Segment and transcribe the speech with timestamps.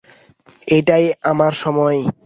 [0.67, 1.99] এটাই আমার সময়।